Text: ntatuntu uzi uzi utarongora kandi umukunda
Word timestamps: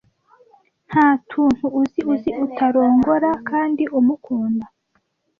ntatuntu 0.89 1.65
uzi 1.81 1.99
uzi 2.13 2.31
utarongora 2.45 3.29
kandi 3.49 3.83
umukunda 3.99 4.65